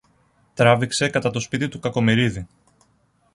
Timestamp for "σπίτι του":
1.39-1.79